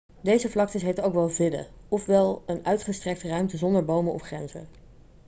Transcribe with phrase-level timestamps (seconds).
[0.21, 4.67] deze vlaktes heten ook wel vidde' oftewel een uitgestrekte ruimte zonder bomen of grenzen